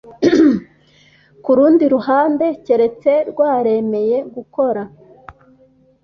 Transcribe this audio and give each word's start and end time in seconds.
ku 1.43 1.51
rundi 1.57 1.83
ruhande 1.93 2.45
keretse 2.65 3.11
rwaremeye 3.29 4.17
gukora 4.35 4.81